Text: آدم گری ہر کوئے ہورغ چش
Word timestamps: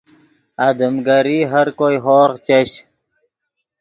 آدم 0.67 0.95
گری 1.07 1.39
ہر 1.51 1.67
کوئے 1.79 1.97
ہورغ 2.05 2.37
چش 2.45 2.71